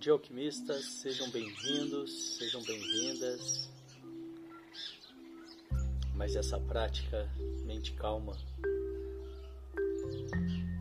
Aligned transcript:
Dia, 0.00 0.12
alquimistas, 0.12 0.82
sejam 1.02 1.28
bem-vindos, 1.28 2.38
sejam 2.38 2.62
bem-vindas. 2.62 3.68
Mas 6.14 6.34
essa 6.34 6.58
prática, 6.58 7.30
mente 7.66 7.92
calma, 7.92 8.34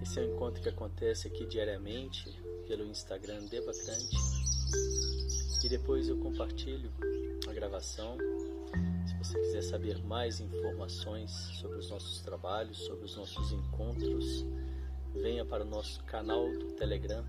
esse 0.02 0.22
é 0.22 0.24
um 0.24 0.34
encontro 0.34 0.64
que 0.64 0.70
acontece 0.70 1.28
aqui 1.28 1.46
diariamente 1.46 2.32
pelo 2.66 2.86
Instagram 2.86 3.44
Devacrante 3.48 4.16
e 5.66 5.68
depois 5.68 6.08
eu 6.08 6.18
compartilho 6.20 6.90
a 7.46 7.52
gravação. 7.52 8.18
Se 9.06 9.18
você 9.18 9.38
quiser 9.38 9.64
saber 9.64 10.02
mais 10.06 10.40
informações 10.40 11.30
sobre 11.60 11.78
os 11.78 11.90
nossos 11.90 12.22
trabalhos, 12.22 12.78
sobre 12.78 13.04
os 13.04 13.18
nossos 13.18 13.52
encontros, 13.52 14.46
venha 15.14 15.44
para 15.44 15.66
o 15.66 15.68
nosso 15.68 16.02
canal 16.06 16.50
do 16.58 16.72
Telegram 16.76 17.26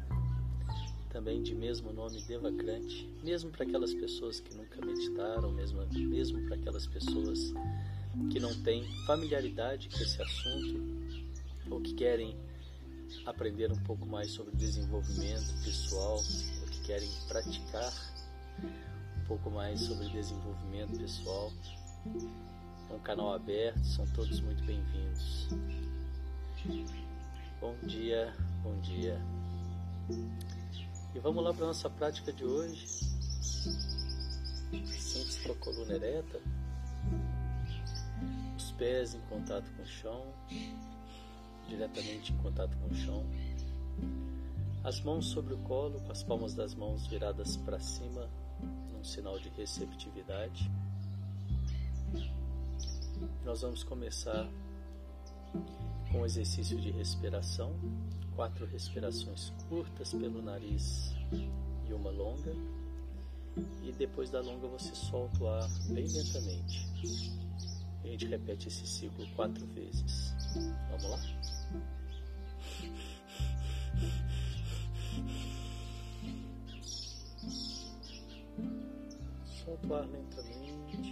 também 1.21 1.43
de 1.43 1.55
mesmo 1.55 1.93
nome 1.93 2.19
Devacrante, 2.23 3.07
mesmo 3.23 3.51
para 3.51 3.67
aquelas 3.67 3.93
pessoas 3.93 4.41
que 4.41 4.55
nunca 4.55 4.81
meditaram, 4.81 5.53
mesmo, 5.53 5.87
mesmo 5.93 6.47
para 6.47 6.57
aquelas 6.57 6.87
pessoas 6.87 7.53
que 8.31 8.41
não 8.41 8.55
têm 8.63 8.83
familiaridade 9.05 9.91
com 9.91 9.99
esse 9.99 10.21
assunto 10.23 10.83
ou 11.71 11.79
que 11.79 11.93
querem 11.93 12.35
aprender 13.27 13.71
um 13.71 13.79
pouco 13.81 14.07
mais 14.07 14.31
sobre 14.31 14.57
desenvolvimento 14.57 15.63
pessoal 15.63 16.17
ou 16.17 16.67
que 16.69 16.81
querem 16.87 17.09
praticar 17.29 17.93
um 18.65 19.27
pouco 19.29 19.51
mais 19.51 19.79
sobre 19.79 20.09
desenvolvimento 20.09 20.99
pessoal. 20.99 21.53
É 22.89 22.95
um 22.95 23.01
canal 23.01 23.35
aberto, 23.35 23.85
são 23.85 24.07
todos 24.15 24.41
muito 24.41 24.65
bem-vindos. 24.65 25.49
Bom 27.61 27.77
dia, 27.83 28.35
bom 28.63 28.75
dia. 28.81 29.21
E 31.13 31.19
vamos 31.19 31.43
lá 31.43 31.53
para 31.53 31.65
a 31.65 31.69
nossa 31.69 31.91
prática 31.91 32.33
de 32.33 32.45
hoje. 32.45 32.87
Sente-se 34.97 35.41
com 35.45 35.53
a 35.53 35.57
coluna 35.57 35.95
ereta, 35.95 36.41
os 38.57 38.71
pés 38.73 39.15
em 39.15 39.21
contato 39.23 39.69
com 39.77 39.83
o 39.83 39.87
chão, 39.87 40.33
diretamente 41.69 42.33
em 42.33 42.37
contato 42.37 42.77
com 42.79 42.87
o 42.87 42.95
chão, 42.95 43.27
as 44.85 45.01
mãos 45.01 45.27
sobre 45.27 45.53
o 45.55 45.59
colo, 45.59 46.01
com 46.01 46.13
as 46.13 46.23
palmas 46.23 46.55
das 46.55 46.77
mãos 46.77 47.05
viradas 47.09 47.57
para 47.57 47.81
cima, 47.81 48.31
num 48.93 49.03
sinal 49.03 49.37
de 49.41 49.49
receptividade. 49.49 50.71
Nós 53.45 53.63
vamos 53.63 53.83
começar 53.83 54.49
com 56.13 56.21
o 56.21 56.25
exercício 56.25 56.81
de 56.81 56.93
respiração 56.93 57.75
quatro 58.41 58.65
respirações 58.65 59.53
curtas 59.69 60.15
pelo 60.15 60.41
nariz 60.41 61.15
e 61.87 61.93
uma 61.93 62.09
longa. 62.11 62.55
E 63.83 63.93
depois 63.93 64.31
da 64.31 64.41
longa 64.41 64.67
você 64.67 64.95
solta 64.95 65.45
o 65.45 65.47
ar 65.47 65.69
bem 65.91 66.07
lentamente. 66.07 66.89
E 68.03 68.09
a 68.09 68.11
gente 68.13 68.27
repete 68.29 68.69
esse 68.69 68.87
ciclo 68.87 69.27
quatro 69.37 69.67
vezes. 69.67 70.35
Vamos 70.89 71.05
lá? 71.05 71.19
Solta 79.63 79.87
o 79.87 79.95
ar 79.95 80.07
lentamente. 80.07 81.10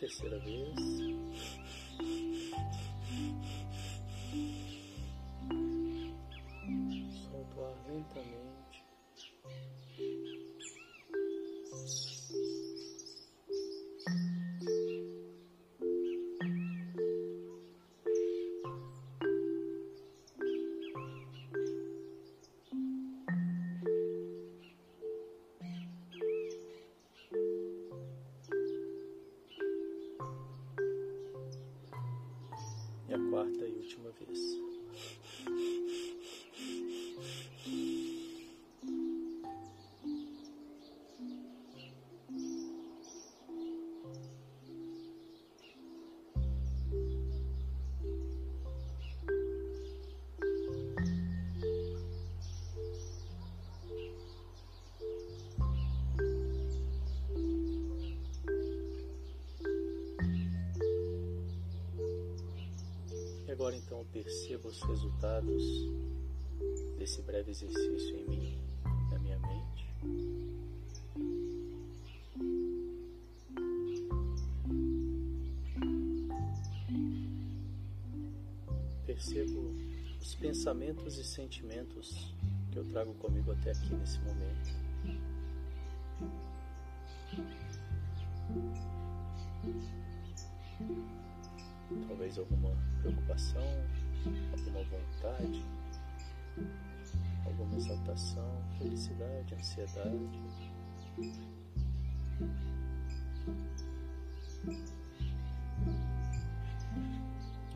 Terceira 0.00 0.38
vez. 0.38 1.19
Última 33.80 34.10
vez. 34.20 34.79
Então 64.00 64.04
perceba 64.12 64.66
os 64.68 64.80
resultados 64.82 65.62
desse 66.98 67.20
breve 67.22 67.50
exercício 67.50 68.16
em 68.16 68.24
mim, 68.28 68.58
na 69.10 69.18
minha 69.18 69.38
mente. 69.38 69.86
Percebo 79.04 79.74
os 80.20 80.34
pensamentos 80.34 81.18
e 81.18 81.24
sentimentos 81.24 82.34
que 82.72 82.78
eu 82.78 82.84
trago 82.90 83.12
comigo 83.14 83.52
até 83.52 83.72
aqui 83.72 83.94
nesse 83.94 84.18
momento. 84.20 84.79
Alguma 92.40 92.70
preocupação, 93.00 93.62
alguma 94.52 94.82
vontade, 94.84 95.64
alguma 97.46 97.76
exaltação, 97.76 98.62
felicidade, 98.78 99.54
ansiedade. 99.54 100.40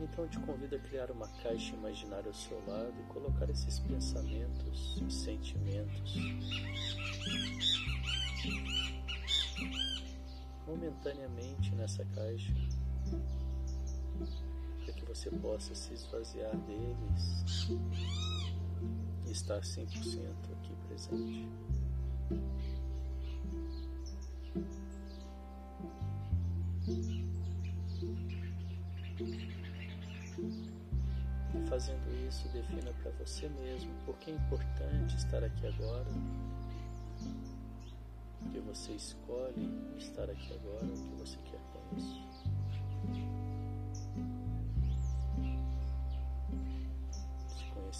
Então 0.00 0.24
eu 0.24 0.28
te 0.28 0.38
convido 0.40 0.76
a 0.76 0.78
criar 0.78 1.10
uma 1.10 1.26
caixa 1.42 1.74
imaginária 1.74 2.28
ao 2.28 2.34
seu 2.34 2.58
lado 2.66 2.94
e 3.00 3.12
colocar 3.12 3.48
esses 3.48 3.78
pensamentos 3.80 5.02
e 5.06 5.10
sentimentos 5.10 6.14
momentaneamente 10.66 11.74
nessa 11.74 12.04
caixa 12.06 12.52
você 15.14 15.30
possa 15.30 15.74
se 15.76 15.94
esvaziar 15.94 16.56
deles 16.56 17.68
e 19.26 19.30
estar 19.30 19.60
100% 19.60 19.86
aqui 20.52 20.74
presente. 20.88 21.48
E 31.54 31.68
fazendo 31.68 32.26
isso, 32.28 32.48
defina 32.48 32.92
para 32.94 33.12
você 33.12 33.48
mesmo 33.48 33.92
por 34.04 34.16
que 34.16 34.32
é 34.32 34.34
importante 34.34 35.16
estar 35.16 35.44
aqui 35.44 35.66
agora 35.68 36.10
porque 38.40 38.60
você 38.60 38.92
escolhe 38.92 39.70
estar 39.96 40.28
aqui 40.28 40.52
agora, 40.52 40.84
o 40.84 40.92
que 40.92 41.14
você 41.14 41.38
quer 41.44 41.60
com 41.72 41.96
isso. 41.96 42.33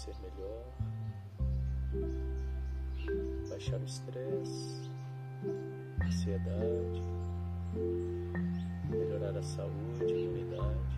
Se 0.05 0.11
conhecer 0.11 0.21
melhor, 0.21 0.63
baixar 3.49 3.79
o 3.79 3.85
estresse, 3.85 4.91
ansiedade, 6.05 7.01
melhorar 8.87 9.35
a 9.35 9.41
saúde, 9.41 10.03
a 10.03 10.07
imunidade. 10.07 10.94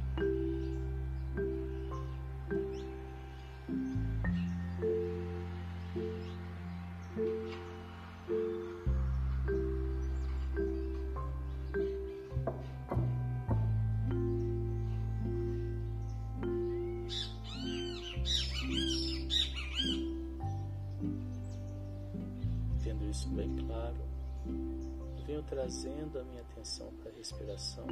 Trazendo 25.68 26.19
a 26.19 26.24
minha 26.24 26.42
atenção 26.44 26.90
para 27.02 27.12
a 27.12 27.16
respiração. 27.16 27.86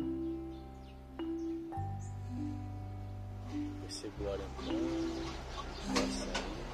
Percebo 3.82 4.24
o 4.24 4.32
ar 4.32 4.40
entrando, 4.40 5.22
o 5.86 5.92
ar 5.92 6.10
saindo. 6.10 6.65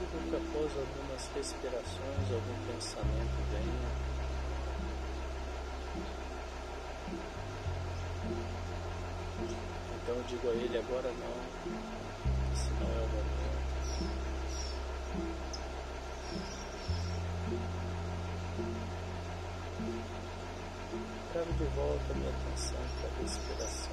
Possível 0.00 0.20
que 0.30 0.36
após 0.36 0.72
algumas 0.78 1.28
respirações, 1.34 2.32
algum 2.32 2.58
pensamento 2.72 3.36
venha. 3.50 3.90
Então 10.02 10.14
eu 10.14 10.22
digo 10.24 10.48
a 10.48 10.52
ele 10.52 10.78
agora 10.78 11.12
não, 11.12 11.36
esse 12.52 12.70
não 12.70 12.88
é 12.88 13.00
o 13.00 13.08
momento. 13.08 13.50
Trago 21.32 21.52
de 21.52 21.64
volta 21.64 22.12
a 22.12 22.14
minha 22.14 22.30
atenção 22.30 22.82
para 23.00 23.08
a 23.08 23.22
respiração. 23.22 23.89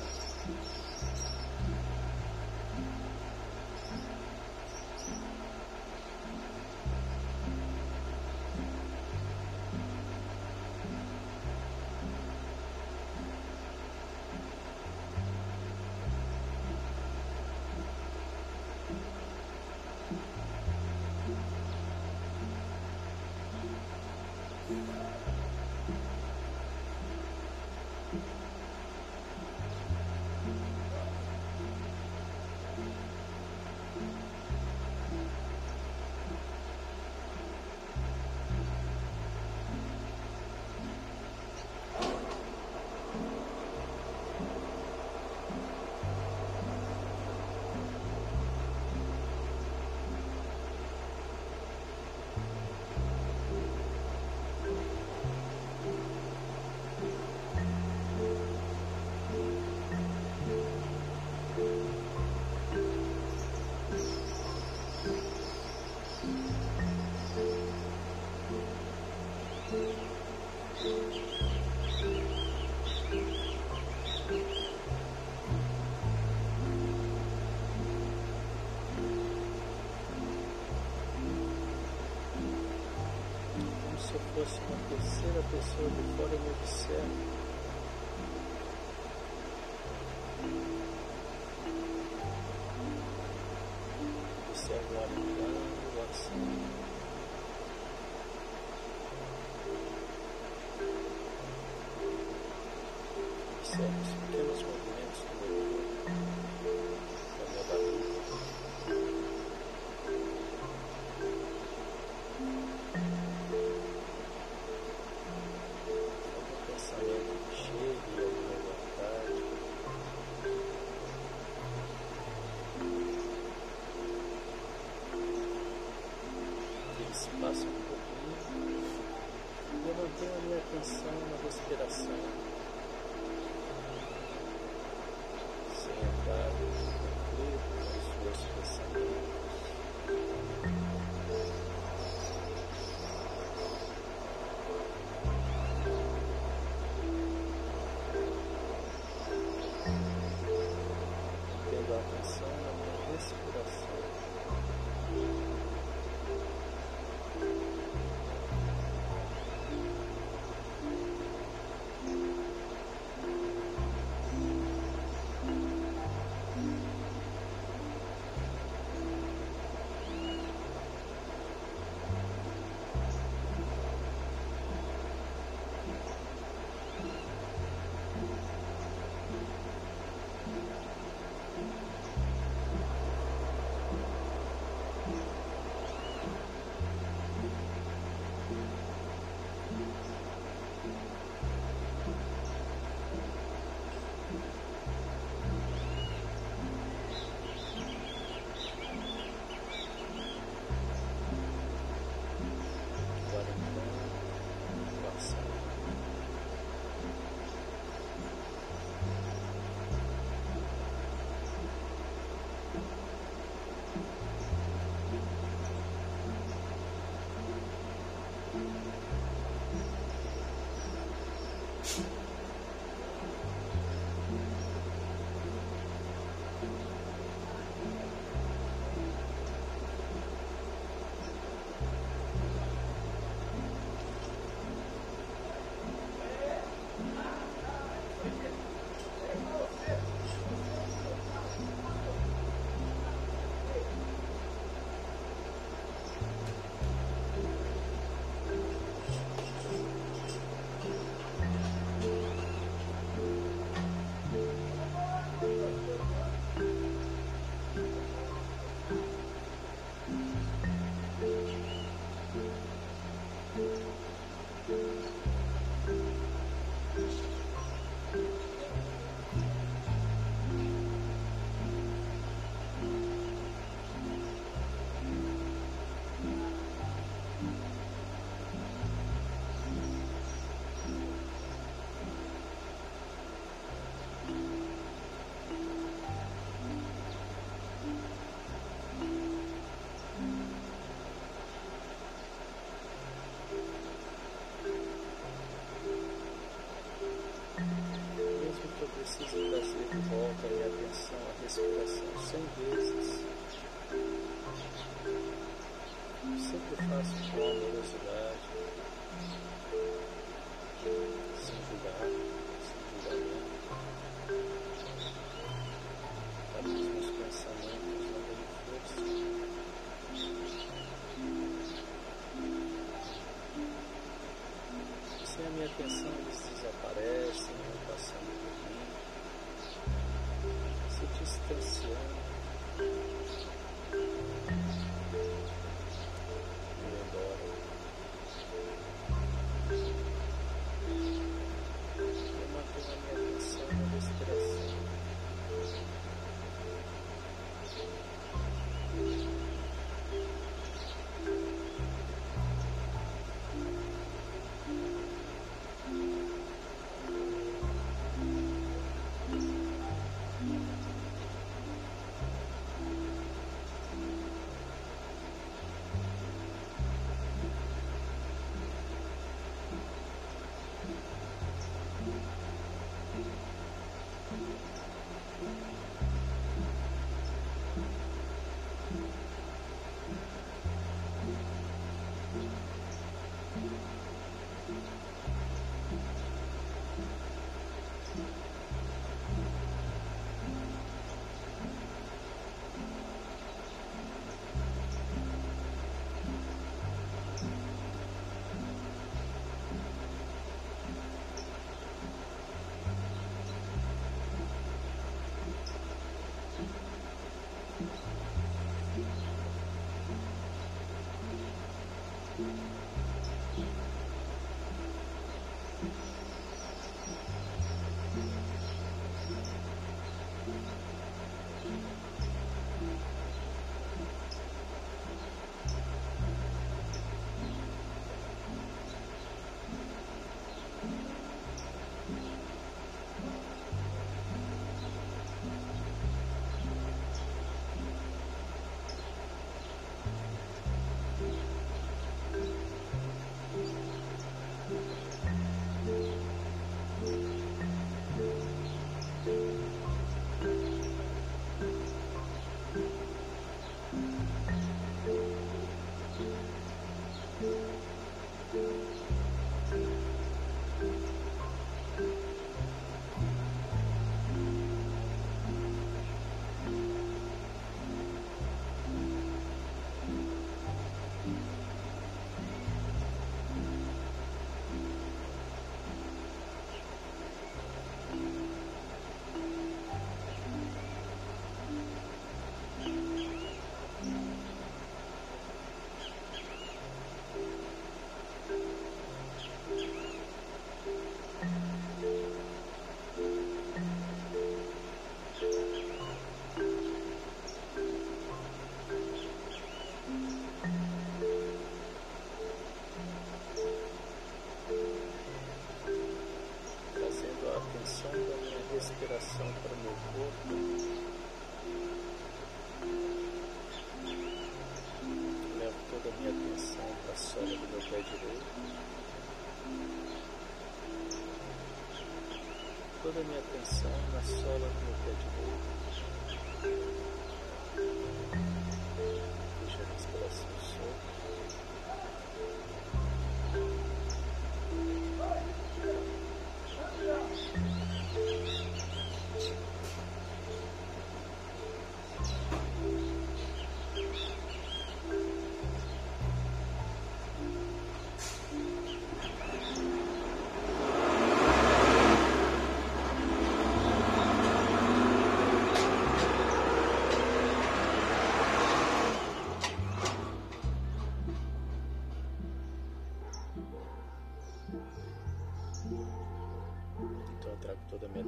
Fosse 84.38 84.60
uma 84.70 84.78
terceira 84.90 85.42
pessoa 85.50 85.90
de 85.90 86.16
fora 86.16 86.30
me 86.30 86.50
observa. 86.52 87.47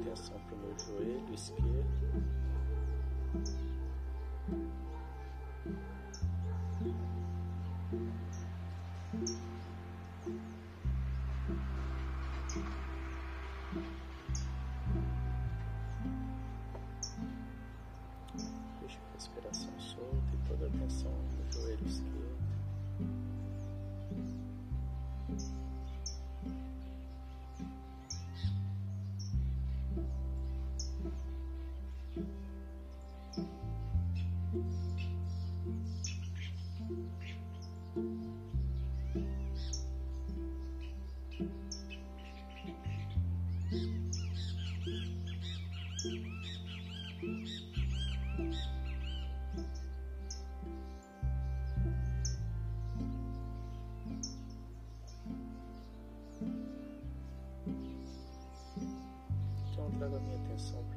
Toda 0.04 1.02
a 1.02 1.04
minha 1.04 1.18
atenção 1.18 1.56
para 1.56 1.66
o 1.66 1.69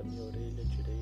mi 0.03 0.19
orelha 0.19 0.63
direita. 0.63 0.92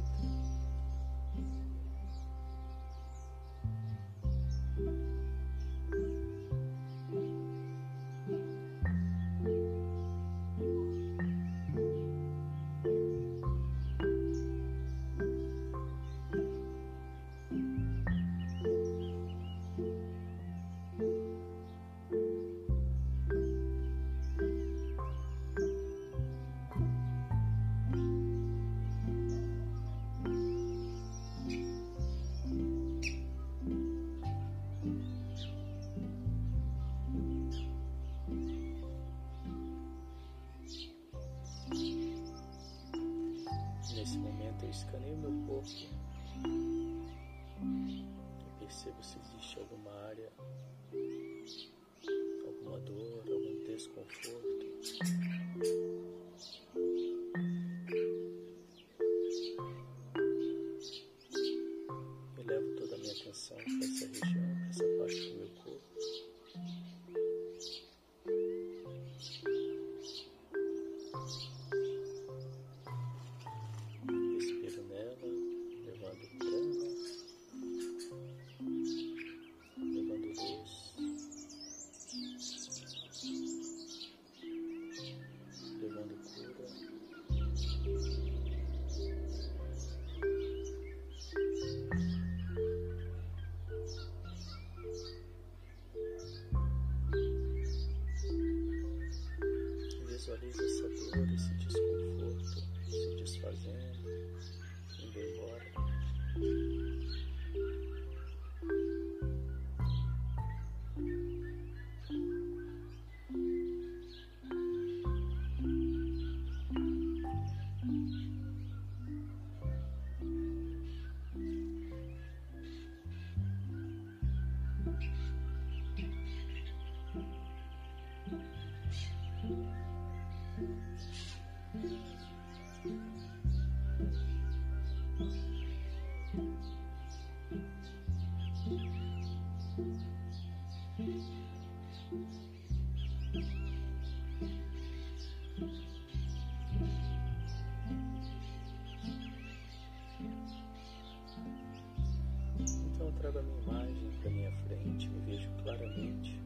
olhando 153.32 153.40
a 153.40 153.42
minha 153.44 153.62
imagem 153.62 154.12
para 154.22 154.30
minha 154.30 154.52
frente, 154.68 155.08
me 155.08 155.20
vejo 155.22 155.50
claramente, 155.64 156.40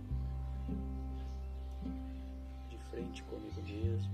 de 2.70 2.78
frente 2.92 3.24
comigo 3.24 3.62
mesmo. 3.64 4.12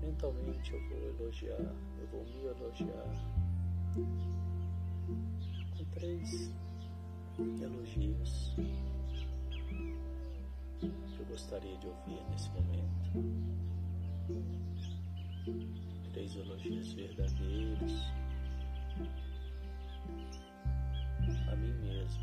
Mentalmente 0.00 0.72
eu 0.72 0.88
vou 0.88 0.98
elogiar, 0.98 1.58
eu 1.58 2.06
vou 2.10 2.24
me 2.24 2.44
elogiar 2.46 3.04
com 5.76 5.84
três 5.92 6.50
elogios 7.38 8.54
que 10.80 11.20
eu 11.20 11.26
gostaria 11.28 11.76
de 11.78 11.86
ouvir 11.86 12.22
nesse 12.30 12.48
momento. 12.50 13.12
Três 16.12 16.36
elogios 16.36 16.92
verdadeiros. 16.92 18.17
mesmo. 21.88 22.22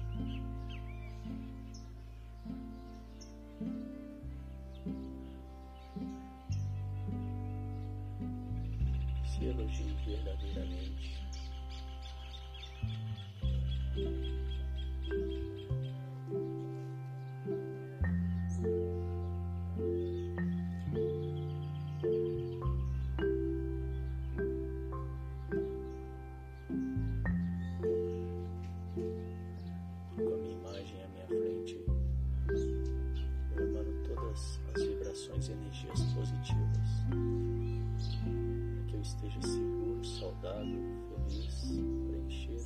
seja 39.25 39.41
seguro, 39.41 40.05
saudável, 40.05 40.81
feliz, 41.09 41.71
preenchido, 42.07 42.65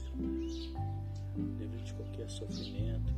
livre 1.57 1.83
de 1.83 1.93
qualquer 1.93 2.29
sofrimento, 2.29 3.13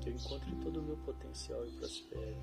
que 0.00 0.10
eu 0.10 0.14
encontre 0.14 0.54
todo 0.56 0.80
o 0.80 0.82
meu 0.82 0.96
potencial 0.98 1.66
e 1.66 1.70
prospere. 1.72 2.36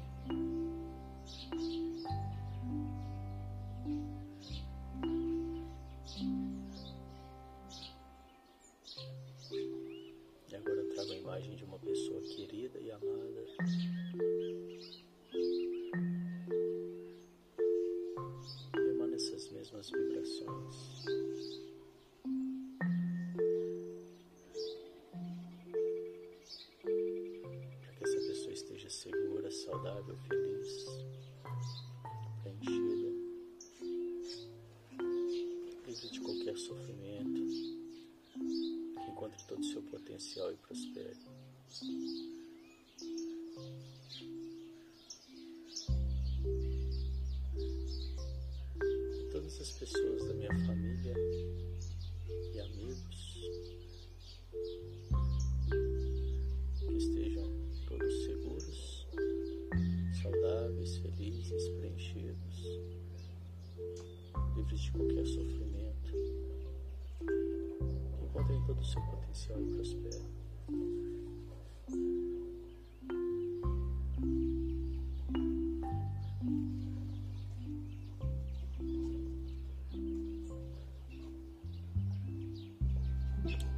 Seu 68.85 69.01
potencial 69.01 69.59
e 69.59 69.73
prospere. 69.73 70.35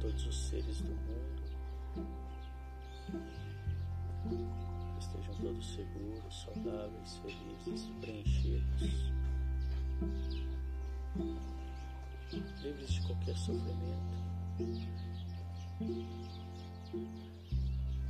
Todos 0.00 0.26
os 0.26 0.48
seres 0.48 0.80
do 0.82 0.90
mundo 0.90 1.42
estejam 4.98 5.34
todos 5.40 5.74
seguros, 5.74 6.42
saudáveis, 6.42 7.20
felizes, 7.22 7.90
preenchidos, 8.00 9.12
livres 12.62 12.90
de 12.92 13.00
qualquer 13.02 13.36
sofrimento. 13.36 14.27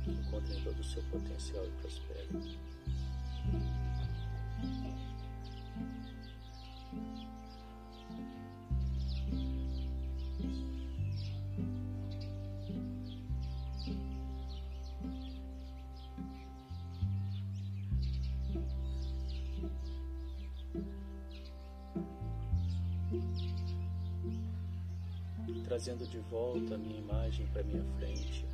Encontrem 0.07 0.63
todo 0.63 0.79
o 0.79 0.83
seu 0.83 1.03
potencial 1.03 1.63
e 1.63 1.69
prosperem. 1.81 2.57
Trazendo 25.63 26.07
de 26.07 26.19
volta 26.19 26.75
a 26.75 26.77
minha 26.77 26.99
imagem 26.99 27.45
para 27.47 27.63
minha 27.63 27.83
frente. 27.97 28.45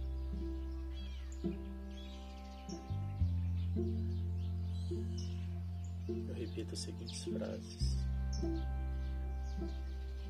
Eu 6.08 6.34
repito 6.36 6.74
as 6.74 6.80
seguintes 6.80 7.24
frases. 7.24 7.98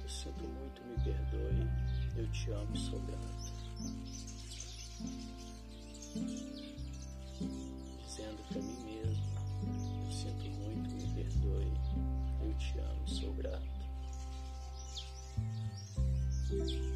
Eu 0.01 0.09
sinto 0.09 0.43
muito, 0.43 0.81
me 0.85 1.03
perdoe. 1.03 1.67
Eu 2.17 2.31
te 2.31 2.51
amo, 2.51 2.77
sou 2.77 2.99
grato. 3.01 3.53
Dizendo 8.05 8.41
para 8.49 8.61
mim 8.61 8.77
mesmo, 8.85 9.25
eu 10.05 10.11
sinto 10.11 10.49
muito, 10.59 10.89
me 10.95 11.23
perdoe. 11.23 11.71
Eu 12.41 12.53
te 12.57 12.79
amo, 12.79 13.07
sou 13.07 13.33
grato. 13.33 13.74
Eu 16.57 16.94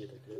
Inspira 0.00 0.18
grande. 0.26 0.39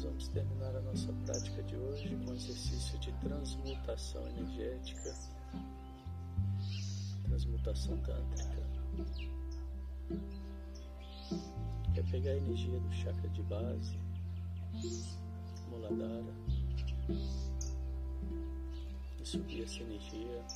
Nós 0.00 0.08
vamos 0.08 0.28
terminar 0.28 0.74
a 0.74 0.80
nossa 0.80 1.12
prática 1.26 1.62
de 1.62 1.76
hoje 1.76 2.16
com 2.24 2.32
exercício 2.32 2.98
de 3.00 3.12
transmutação 3.20 4.26
energética, 4.28 5.14
transmutação 7.24 7.98
tântrica. 7.98 8.62
É 11.94 12.02
pegar 12.10 12.30
a 12.30 12.36
energia 12.38 12.80
do 12.80 12.90
chakra 12.94 13.28
de 13.28 13.42
base, 13.42 13.98
Muladhara, 15.68 16.34
e 19.20 19.26
subir 19.26 19.64
essa 19.64 19.82
energia 19.82 20.46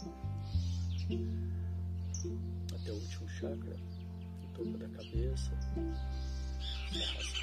até 2.75 2.91
o 2.91 2.95
último 2.95 3.29
chakra, 3.29 3.77
no 4.41 4.49
topo 4.55 4.79
da 4.79 4.89
cabeça, 4.89 5.53
arrastada. 6.95 7.34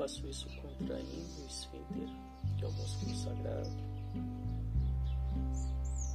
faço 0.00 0.26
isso 0.28 0.48
contraindo 0.62 1.42
o 1.42 1.46
esfíncter, 1.46 2.08
que 2.56 2.64
é 2.64 2.68
o 2.68 2.72
músculo 2.72 3.14
sagrado, 3.16 3.70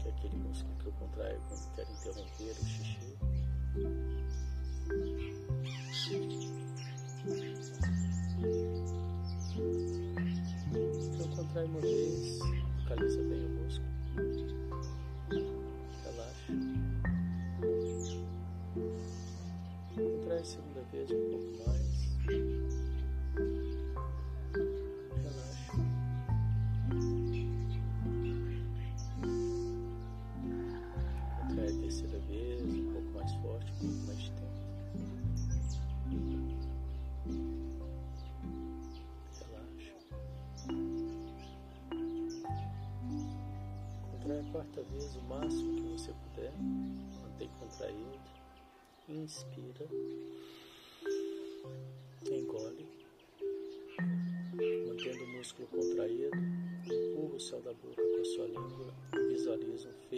que 0.01 0.07
é 0.07 0.11
aquele 0.11 0.37
músculo 0.37 0.75
que 0.79 0.85
eu 0.87 0.91
contraio 0.93 1.39
quando 1.47 1.75
quero 1.75 1.91
interromper 1.91 2.51
o 2.51 2.65
xixi. 2.65 3.15
Então 11.13 11.27
contrai 11.35 11.65
uma 11.65 11.79
vez, 11.81 12.39
localiza 12.79 13.21
bem 13.21 13.45
o 13.45 13.49
músculo, 13.49 13.89
relaxa. 16.03 16.53
Contrai 19.93 20.39
a 20.39 20.43
segunda 20.43 20.81
vez 20.91 21.11
um 21.11 21.29
pouco 21.29 21.69
mais. 21.69 21.84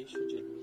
Visualiza 0.07 0.37
um 0.37 0.47
fecho 0.47 0.56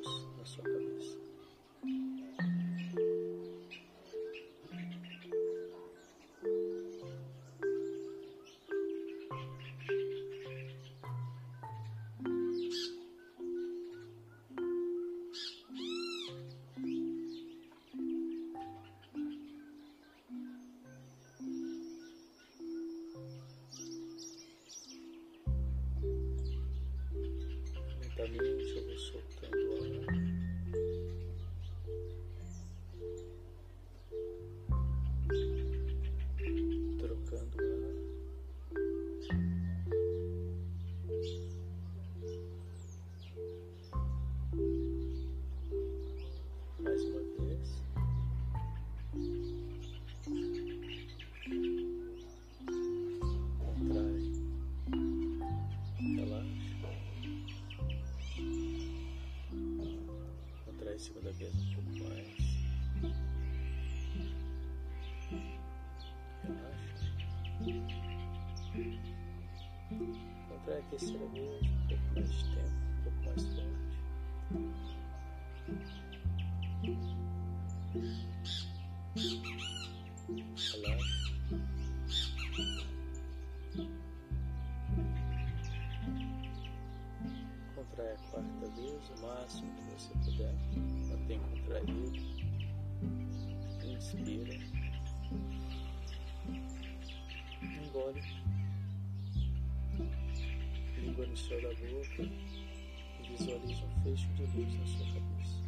Contrai 70.64 70.78
a 70.78 70.82
terceira 70.84 71.26
vez 71.26 71.62
um 71.62 71.86
pouco 71.88 72.02
mais 72.14 72.32
de 72.32 72.44
tempo, 72.54 72.70
um 72.88 73.02
pouco 73.02 73.20
mais 73.26 73.44
forte. 73.44 73.84
Relaxa. 80.72 81.14
Contrai 87.74 88.12
a 88.12 88.16
quarta 88.30 88.66
vez, 88.74 89.10
o 89.10 89.20
máximo 89.20 89.70
que 89.74 89.82
você 89.92 90.12
puder. 90.24 90.54
Mantém 91.10 91.40
contraído. 91.40 92.18
Inspira. 93.84 94.54
Engole. 97.62 98.43
Língua 101.14 101.26
no 101.26 101.36
céu 101.36 101.60
da 101.62 101.68
boca. 101.68 102.28
E 103.22 103.28
visualiza 103.28 103.84
um 103.84 104.02
fecho 104.02 104.26
de 104.34 104.42
luz 104.56 104.74
na 104.76 104.86
sua 104.86 105.06
cabeça. 105.12 105.62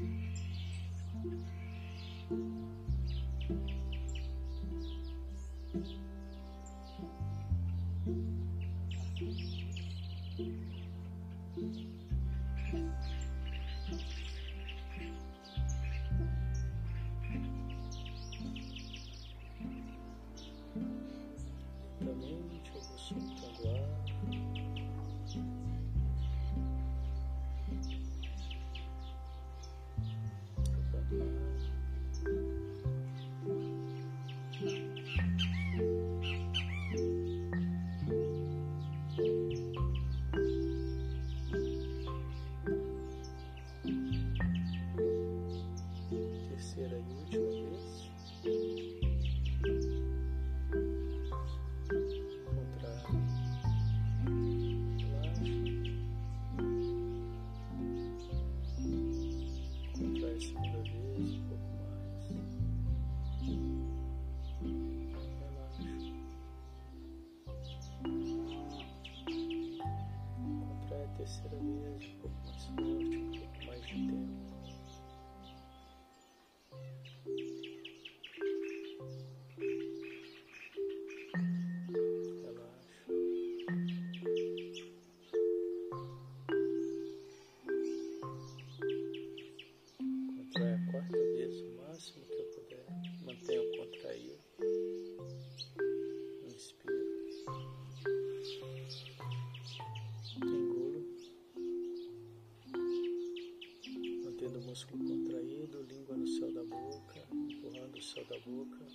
Músculo 104.76 105.06
contraído, 105.06 105.82
língua 105.84 106.18
no 106.18 106.26
céu 106.26 106.52
da 106.52 106.62
boca, 106.62 107.26
empurrando 107.32 107.96
o 107.96 108.02
céu 108.02 108.22
da 108.26 108.38
boca 108.40 108.86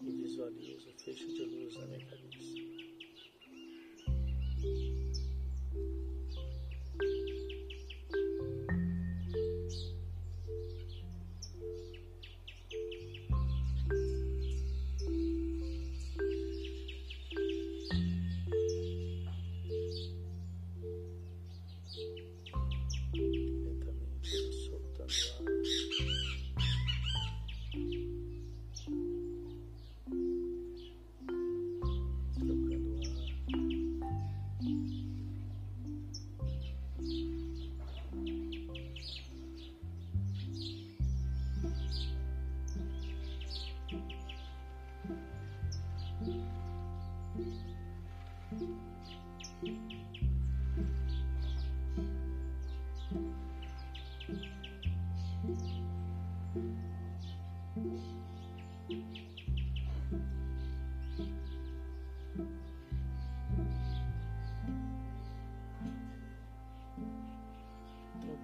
e 0.00 0.10
visualizo 0.12 0.88
o 0.88 0.98
fecho 0.98 1.28
de 1.28 1.44
luz 1.44 1.76
na 1.76 1.86
minha 1.88 2.06
cabeça. 2.06 2.89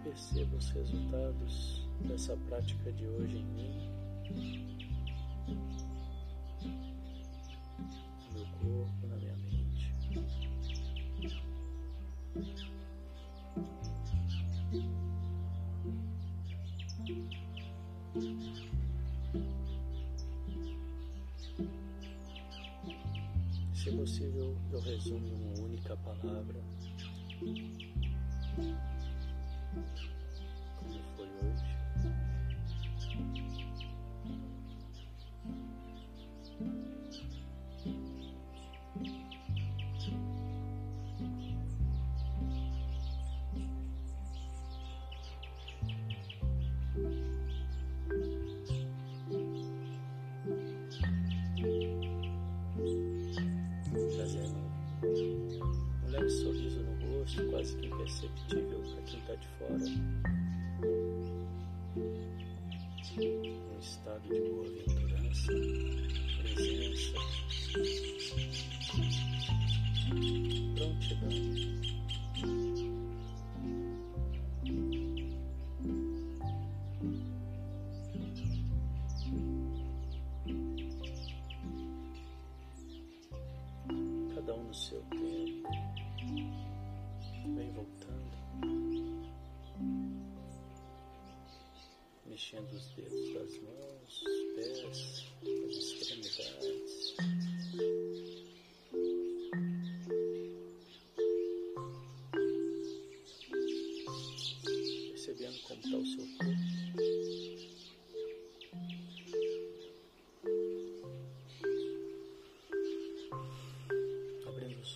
Perceba 0.07 0.57
os 0.57 0.71
resultados 0.71 1.88
dessa 2.03 2.37
prática 2.49 2.92
de 2.92 3.07
hoje 3.07 3.38
em 3.38 3.45
mim. 3.45 3.90
Imperceptível 58.27 58.81
para 58.93 59.03
quem 59.03 59.20
está 59.20 59.35
de 59.35 59.49
fora. 59.59 60.45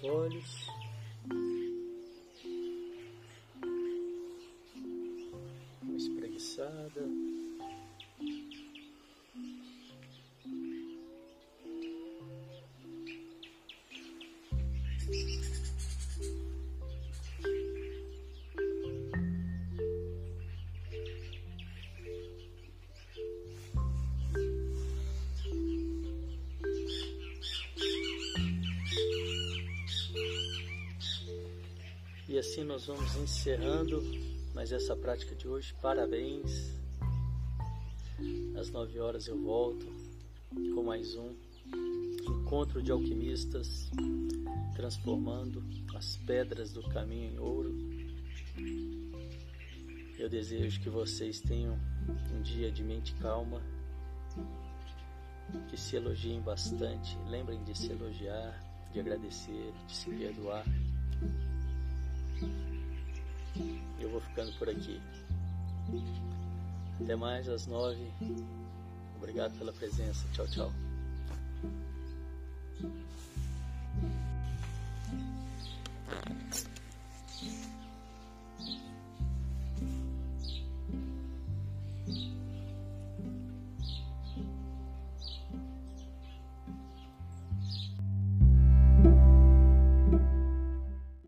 Olhos. 0.05 0.70
Assim 32.41 32.65
nós 32.65 32.87
vamos 32.87 33.15
encerrando 33.17 34.03
mais 34.55 34.73
essa 34.73 34.97
prática 34.97 35.35
de 35.35 35.47
hoje. 35.47 35.75
Parabéns. 35.83 36.73
Às 38.59 38.71
nove 38.71 38.99
horas 38.99 39.27
eu 39.27 39.39
volto 39.39 39.87
com 40.75 40.83
mais 40.83 41.15
um 41.17 41.35
encontro 42.27 42.83
de 42.83 42.91
alquimistas 42.91 43.91
transformando 44.75 45.63
as 45.95 46.17
pedras 46.17 46.73
do 46.73 46.83
caminho 46.89 47.31
em 47.31 47.39
ouro. 47.39 47.75
Eu 50.19 50.31
desejo 50.31 50.81
que 50.81 50.89
vocês 50.89 51.41
tenham 51.43 51.79
um 52.35 52.41
dia 52.41 52.73
de 52.73 52.83
mente 52.83 53.15
calma, 53.17 53.61
que 55.69 55.77
se 55.77 55.97
elogiem 55.97 56.41
bastante, 56.41 57.19
lembrem 57.29 57.63
de 57.65 57.77
se 57.77 57.93
elogiar, 57.93 58.59
de 58.93 59.01
agradecer, 59.01 59.75
de 59.87 59.95
se 59.95 60.11
perdoar. 60.11 60.65
Eu 63.99 64.11
vou 64.11 64.21
ficando 64.21 64.53
por 64.59 64.69
aqui. 64.69 65.01
Até 67.03 67.17
mais 67.17 67.49
às 67.49 67.67
nove. 67.67 68.11
Obrigado 69.17 69.57
pela 69.59 69.73
presença. 69.73 70.27
Tchau, 70.33 70.47
tchau. 70.49 70.73